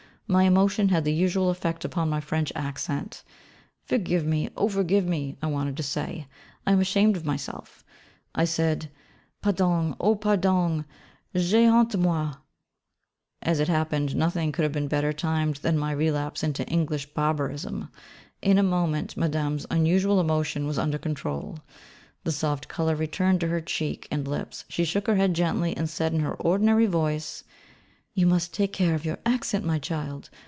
[0.27, 3.25] My emotion had the usual effect upon my French accent.
[3.83, 6.25] 'Forgive me, oh forgive me,' I wanted to say,
[6.65, 7.83] 'I am ashamed of myself.'
[8.33, 8.89] I said,
[9.41, 10.85] 'Pardong, O pardong,
[11.35, 12.35] j'ai honte de moi.'
[13.41, 17.89] As it happened, nothing could have been better timed than my relapse into English barbarism.
[18.41, 21.59] In a moment Madame's unusual emotion was under control:
[22.23, 25.89] the soft colour returned to her cheek and lips, she shook her head gently, and
[25.89, 27.43] said in her ordinary voice
[28.13, 30.29] 'You must take care of your accent, my child.